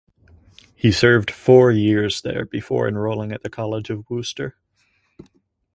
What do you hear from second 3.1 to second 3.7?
at the